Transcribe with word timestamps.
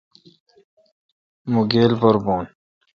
مہ 1.51 1.61
گیل 1.71 1.91
پر 2.01 2.15
بھون۔ 2.23 2.43